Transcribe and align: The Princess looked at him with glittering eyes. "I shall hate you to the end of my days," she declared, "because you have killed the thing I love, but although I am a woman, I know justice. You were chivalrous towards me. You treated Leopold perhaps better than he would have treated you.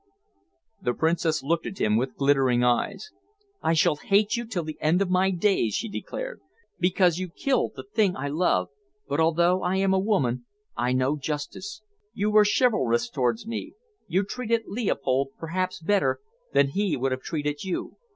The 0.81 0.95
Princess 0.95 1.43
looked 1.43 1.67
at 1.67 1.77
him 1.77 1.95
with 1.95 2.15
glittering 2.15 2.63
eyes. 2.63 3.11
"I 3.61 3.73
shall 3.75 3.97
hate 3.97 4.35
you 4.35 4.47
to 4.47 4.63
the 4.63 4.75
end 4.81 4.99
of 4.99 5.11
my 5.11 5.29
days," 5.29 5.75
she 5.75 5.87
declared, 5.89 6.41
"because 6.79 7.19
you 7.19 7.27
have 7.27 7.35
killed 7.35 7.73
the 7.75 7.83
thing 7.83 8.15
I 8.17 8.27
love, 8.27 8.69
but 9.07 9.19
although 9.19 9.61
I 9.61 9.75
am 9.75 9.93
a 9.93 9.99
woman, 9.99 10.47
I 10.75 10.91
know 10.91 11.17
justice. 11.17 11.83
You 12.15 12.31
were 12.31 12.45
chivalrous 12.45 13.11
towards 13.11 13.45
me. 13.45 13.73
You 14.07 14.23
treated 14.23 14.63
Leopold 14.65 15.33
perhaps 15.37 15.79
better 15.79 16.19
than 16.51 16.69
he 16.69 16.97
would 16.97 17.11
have 17.11 17.21
treated 17.21 17.63
you. 17.63 17.97